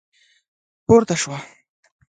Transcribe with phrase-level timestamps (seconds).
[0.85, 1.37] پورته شوه.